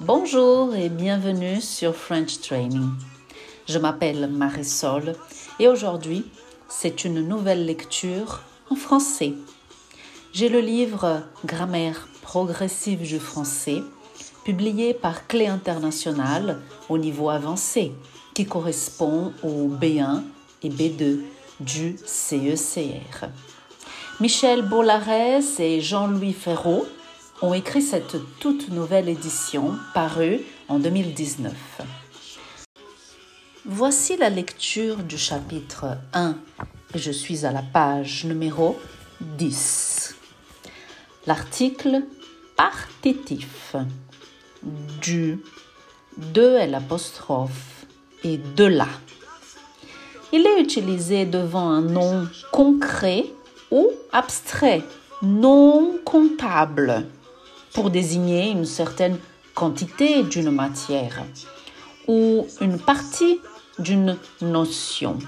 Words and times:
Bonjour 0.00 0.74
et 0.74 0.88
bienvenue 0.88 1.60
sur 1.60 1.96
French 1.96 2.40
Training. 2.40 2.90
Je 3.68 3.78
m'appelle 3.78 4.28
Marisol 4.28 5.14
et 5.58 5.66
aujourd'hui, 5.66 6.24
c'est 6.68 7.04
une 7.04 7.26
nouvelle 7.26 7.66
lecture 7.66 8.42
en 8.70 8.76
français. 8.76 9.32
J'ai 10.32 10.48
le 10.48 10.60
livre 10.60 11.22
Grammaire 11.44 12.06
progressive 12.22 13.02
du 13.02 13.18
français, 13.18 13.82
publié 14.44 14.94
par 14.94 15.26
Clé 15.26 15.46
Internationale 15.46 16.60
au 16.88 16.98
niveau 16.98 17.30
avancé, 17.30 17.92
qui 18.34 18.46
correspond 18.46 19.32
au 19.42 19.68
B1 19.68 20.22
et 20.62 20.68
B2 20.68 21.20
du 21.60 21.96
CECR. 22.04 23.28
Michel 24.20 24.62
Bollares 24.62 25.58
et 25.58 25.80
Jean-Louis 25.80 26.32
Ferraud 26.32 26.86
ont 27.42 27.52
écrit 27.52 27.82
cette 27.82 28.16
toute 28.38 28.70
nouvelle 28.70 29.08
édition 29.08 29.74
parue 29.94 30.40
en 30.68 30.78
2019. 30.78 31.52
Voici 33.66 34.16
la 34.16 34.30
lecture 34.30 34.98
du 34.98 35.18
chapitre 35.18 35.98
1 36.12 36.36
et 36.94 36.98
je 36.98 37.10
suis 37.10 37.44
à 37.44 37.52
la 37.52 37.62
page 37.62 38.24
numéro 38.24 38.78
10. 39.20 40.14
L'article 41.26 42.02
partitif 42.56 43.76
du, 45.02 45.38
de 46.16 46.70
l'apostrophe 46.70 47.86
et 48.24 48.38
de 48.38 48.64
la. 48.64 48.88
Il 50.32 50.46
est 50.46 50.60
utilisé 50.60 51.26
devant 51.26 51.68
un 51.68 51.82
nom 51.82 52.28
concret 52.52 53.26
ou 53.70 53.90
abstrait, 54.12 54.82
non 55.22 55.98
comptable, 56.04 57.06
pour 57.76 57.90
désigner 57.90 58.52
une 58.52 58.64
certaine 58.64 59.18
quantité 59.54 60.22
d'une 60.22 60.50
matière 60.50 61.22
ou 62.08 62.46
une 62.62 62.78
partie 62.78 63.38
d'une 63.78 64.16
notion. 64.40 65.18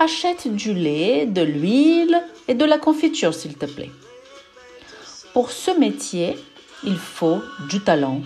Achète 0.00 0.52
du 0.52 0.74
lait, 0.74 1.26
de 1.26 1.42
l'huile 1.42 2.20
et 2.48 2.54
de 2.56 2.64
la 2.64 2.76
confiture, 2.76 3.34
s'il 3.34 3.54
te 3.56 3.66
plaît. 3.66 3.92
Pour 5.32 5.52
ce 5.52 5.70
métier, 5.70 6.36
il 6.82 6.96
faut 6.96 7.40
du 7.68 7.78
talent, 7.78 8.22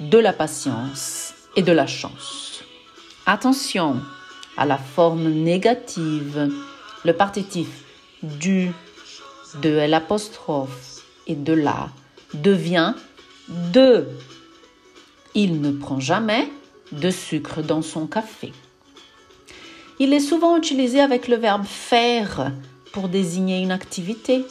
de 0.00 0.18
la 0.18 0.32
patience 0.32 1.34
et 1.54 1.62
de 1.62 1.70
la 1.70 1.86
chance. 1.86 2.64
Attention 3.26 4.00
à 4.56 4.66
la 4.66 4.76
forme 4.76 5.28
négative, 5.28 6.50
le 7.04 7.12
partitif 7.12 7.68
du, 8.24 8.72
de 9.62 9.86
l'apostrophe 9.86 11.04
et 11.28 11.36
de 11.36 11.52
la 11.52 11.90
devient 12.34 12.94
de. 13.72 14.06
Il 15.34 15.60
ne 15.60 15.70
prend 15.70 16.00
jamais 16.00 16.48
de 16.92 17.10
sucre 17.10 17.62
dans 17.62 17.82
son 17.82 18.06
café. 18.06 18.52
Il 19.98 20.12
est 20.12 20.20
souvent 20.20 20.56
utilisé 20.56 21.00
avec 21.00 21.28
le 21.28 21.36
verbe 21.36 21.64
faire 21.64 22.52
pour 22.92 23.08
désigner 23.08 23.62
une 23.62 23.70
activité. 23.70 24.44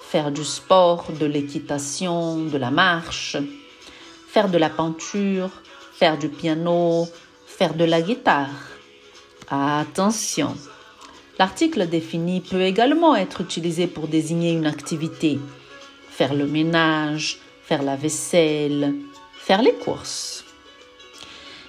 Faire 0.00 0.30
du 0.30 0.44
sport, 0.44 1.06
de 1.18 1.26
l'équitation, 1.26 2.44
de 2.44 2.56
la 2.56 2.70
marche, 2.70 3.36
faire 4.28 4.48
de 4.48 4.58
la 4.58 4.70
peinture, 4.70 5.50
faire 5.92 6.18
du 6.18 6.28
piano, 6.28 7.08
faire 7.46 7.74
de 7.74 7.84
la 7.84 8.00
guitare. 8.00 8.50
Attention, 9.50 10.54
L'article 11.38 11.88
défini 11.88 12.40
peut 12.40 12.62
également 12.62 13.16
être 13.16 13.40
utilisé 13.40 13.88
pour 13.88 14.06
désigner 14.06 14.52
une 14.52 14.66
activité. 14.66 15.40
Faire 16.16 16.32
le 16.32 16.46
ménage, 16.46 17.38
faire 17.64 17.82
la 17.82 17.96
vaisselle, 17.96 18.94
faire 19.32 19.62
les 19.62 19.72
courses. 19.72 20.44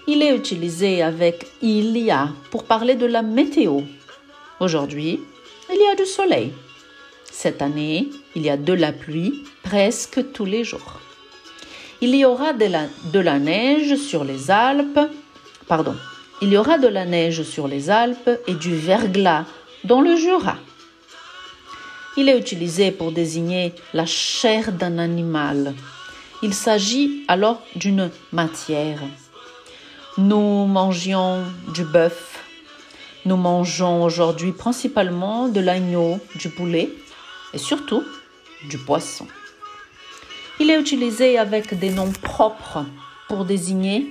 Il 0.08 0.22
est 0.22 0.36
utilisé 0.36 1.02
avec 1.02 1.48
il 1.64 1.98
y 1.98 2.12
a 2.12 2.30
pour 2.52 2.66
parler 2.66 2.94
de 2.94 3.08
la 3.08 3.24
météo. 3.24 3.82
Aujourd'hui, 4.60 5.20
il 5.74 5.78
y 5.78 5.92
a 5.92 5.96
du 5.96 6.06
soleil. 6.06 6.54
Cette 7.32 7.64
année, 7.64 8.08
il 8.36 8.44
y 8.44 8.52
a 8.52 8.56
de 8.56 8.74
la 8.74 8.92
pluie 8.92 9.46
presque 9.64 10.32
tous 10.32 10.46
les 10.46 10.64
jours. 10.64 11.02
Il 12.02 12.14
y 12.14 12.24
aura 12.24 12.54
de 12.54 12.66
la, 12.66 12.84
de 13.12 13.20
la 13.20 13.40
neige 13.40 13.96
sur 13.96 14.24
les 14.24 14.52
Alpes. 14.52 15.10
Pardon, 15.68 15.96
il 16.44 16.54
y 16.54 16.58
aura 16.58 16.78
de 16.78 16.88
la 16.88 17.06
neige 17.06 17.42
sur 17.42 17.68
les 17.68 17.90
Alpes 17.90 18.30
et 18.46 18.54
du 18.54 18.76
verglas 18.76 19.46
dans 19.86 20.02
le 20.02 20.16
Jura. 20.16 20.58
Il 22.18 22.30
est 22.30 22.38
utilisé 22.38 22.92
pour 22.92 23.12
désigner 23.12 23.74
la 23.94 24.06
chair 24.06 24.72
d'un 24.72 25.00
animal. 25.00 25.74
Il 26.42 26.54
s'agit 26.54 27.26
alors 27.28 27.62
d'une 27.76 28.10
matière. 28.32 29.02
Nous 30.18 30.66
mangions 30.66 31.44
du 31.74 31.84
bœuf. 31.84 32.40
Nous 33.26 33.36
mangeons 33.36 34.04
aujourd'hui 34.04 34.54
principalement 34.54 35.50
de 35.50 35.60
l'agneau, 35.60 36.20
du 36.36 36.50
poulet 36.50 36.90
et 37.54 37.58
surtout 37.58 38.04
du 38.70 38.78
poisson. 38.78 39.28
Il 40.62 40.70
est 40.70 40.80
utilisé 40.80 41.38
avec 41.38 41.78
des 41.78 41.90
noms 41.90 42.14
propres 42.14 42.86
pour 43.28 43.44
désigner 43.44 44.08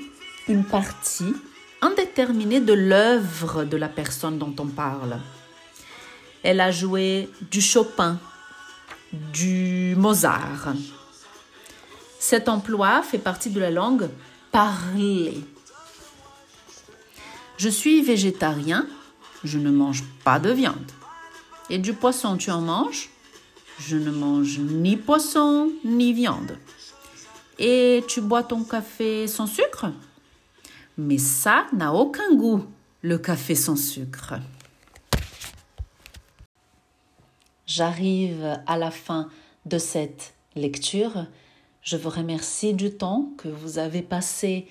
une 0.47 0.65
partie 0.65 1.33
indéterminée 1.81 2.61
de 2.61 2.75
l'œuvre 2.75 3.65
de 3.65 3.79
la 3.79 3.89
personne 3.89 4.39
dont 4.39 4.55
on 4.59 4.67
parle. 4.67 5.19
Elle 6.45 6.61
a 6.61 6.71
joué 6.71 7.31
du 7.51 7.63
Chopin, 7.63 8.19
du 9.33 9.95
Mozart. 9.97 10.75
Cet 12.21 12.51
emploi 12.51 13.03
fait 13.03 13.19
partie 13.19 13.49
de 13.49 13.59
la 13.59 13.71
langue 13.71 14.11
parlée. 14.53 15.43
Je 17.57 17.71
suis 17.71 18.03
végétarien, 18.03 18.87
je 19.43 19.59
ne 19.59 19.71
mange 19.71 20.05
pas 20.23 20.39
de 20.39 20.51
viande. 20.51 20.93
Et 21.71 21.79
du 21.79 21.95
poisson, 21.95 22.37
tu 22.37 22.51
en 22.51 22.61
manges? 22.61 23.09
Je 23.79 23.97
ne 23.97 24.11
mange 24.11 24.59
ni 24.59 24.99
poisson 24.99 25.73
ni 25.83 26.13
viande. 26.13 26.59
Et 27.59 28.05
tu 28.07 28.21
bois 28.21 28.43
ton 28.43 28.65
café 28.65 29.27
sans 29.29 29.47
sucre? 29.47 29.87
Mais 30.99 31.17
ça 31.17 31.65
n'a 31.73 31.95
aucun 31.95 32.35
goût, 32.35 32.67
le 33.01 33.17
café 33.17 33.55
sans 33.55 33.77
sucre. 33.77 34.35
J'arrive 37.77 38.57
à 38.69 38.79
la 38.79 38.93
fin 38.93 39.29
de 39.67 39.79
cette 39.79 40.35
lecture. 40.55 41.27
Je 41.83 41.97
vous 41.97 42.09
remercie 42.09 42.73
du 42.73 42.93
temps 42.93 43.31
que 43.37 43.49
vous 43.49 43.81
avez 43.81 44.01
passé 44.01 44.69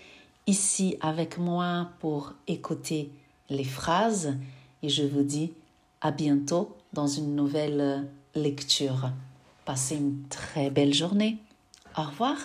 ici 0.47 0.95
avec 1.01 1.37
moi 1.37 1.89
pour 1.99 2.31
écouter 2.47 3.11
les 3.49 3.65
phrases 3.65 4.37
et 4.83 4.87
je 4.87 5.03
vous 5.03 5.23
dis 5.23 5.51
à 5.99 6.11
bientôt 6.11 6.77
dans 6.93 7.07
une 7.07 7.35
nouvelle 7.35 8.07
lecture. 8.35 9.11
Passez 9.65 9.97
une 9.97 10.23
très 10.29 10.69
belle 10.69 10.93
journée. 10.93 11.39
Au 11.97 12.03
revoir. 12.03 12.37